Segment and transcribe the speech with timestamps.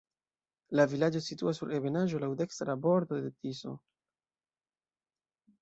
[0.79, 3.77] La vilaĝo situas sur ebenaĵo, laŭ dekstra bordo de Tiso.